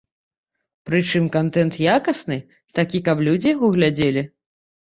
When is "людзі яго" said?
3.29-3.67